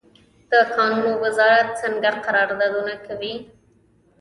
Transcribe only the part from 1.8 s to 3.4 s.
څنګه قراردادونه کوي؟